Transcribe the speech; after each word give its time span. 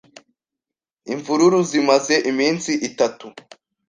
Imvururu 1.13 1.59
zimaze 1.69 2.15
iminsi 2.31 2.71
itatu. 2.89 3.25